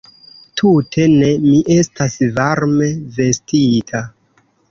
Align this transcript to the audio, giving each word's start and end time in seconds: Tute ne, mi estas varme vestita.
Tute 0.61 1.03
ne, 1.17 1.27
mi 1.43 1.59
estas 1.75 2.17
varme 2.39 2.89
vestita. 3.19 4.05